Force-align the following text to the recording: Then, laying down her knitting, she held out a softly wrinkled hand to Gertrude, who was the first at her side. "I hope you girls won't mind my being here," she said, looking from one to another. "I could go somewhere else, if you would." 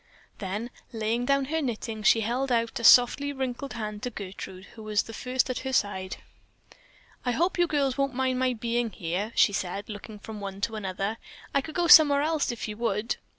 Then, 0.39 0.71
laying 0.91 1.25
down 1.25 1.45
her 1.45 1.61
knitting, 1.61 2.01
she 2.01 2.21
held 2.21 2.51
out 2.51 2.79
a 2.79 2.83
softly 2.83 3.31
wrinkled 3.31 3.73
hand 3.73 4.01
to 4.01 4.09
Gertrude, 4.09 4.65
who 4.73 4.81
was 4.81 5.03
the 5.03 5.13
first 5.13 5.47
at 5.51 5.59
her 5.59 5.71
side. 5.71 6.17
"I 7.23 7.29
hope 7.33 7.59
you 7.59 7.67
girls 7.67 7.99
won't 7.99 8.15
mind 8.15 8.39
my 8.39 8.53
being 8.55 8.89
here," 8.89 9.31
she 9.35 9.53
said, 9.53 9.89
looking 9.89 10.17
from 10.17 10.41
one 10.41 10.59
to 10.61 10.75
another. 10.75 11.17
"I 11.53 11.61
could 11.61 11.75
go 11.75 11.85
somewhere 11.85 12.23
else, 12.23 12.51
if 12.51 12.67
you 12.67 12.77
would." 12.77 13.17